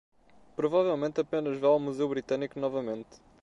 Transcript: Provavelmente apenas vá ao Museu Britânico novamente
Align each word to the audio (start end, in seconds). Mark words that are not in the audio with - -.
Provavelmente 0.55 1.21
apenas 1.21 1.59
vá 1.59 1.67
ao 1.67 1.79
Museu 1.79 2.09
Britânico 2.09 2.59
novamente 2.59 3.21